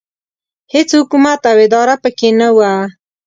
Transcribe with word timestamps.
هېڅ 0.73 0.89
حکومت 0.99 1.41
او 1.51 1.57
اداره 1.65 1.95
پکې 2.03 2.29
نه 2.39 2.47
وه. 2.55 2.71